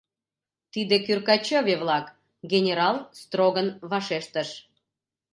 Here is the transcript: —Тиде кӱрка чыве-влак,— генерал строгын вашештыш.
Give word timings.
—Тиде 0.73 0.95
кӱрка 1.05 1.35
чыве-влак,— 1.45 2.05
генерал 2.51 2.95
строгын 3.19 3.67
вашештыш. 3.89 4.49